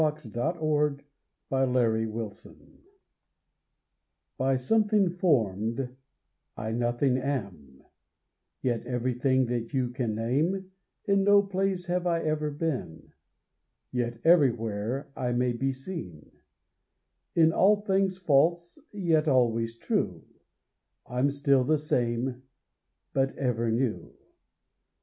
[0.01, 0.99] ON A SHADOW IN
[1.51, 2.47] A GLASS;
[4.39, 5.95] By something form'd,
[6.57, 7.83] I nothing am,
[8.63, 10.71] Yet everything that you can name;
[11.05, 13.11] In no place have I ever been,
[13.91, 16.31] Yet everywhere I may be seen;
[17.35, 20.25] In all things false, yet always true,
[21.05, 22.41] I'm still the same
[23.13, 24.15] but ever new.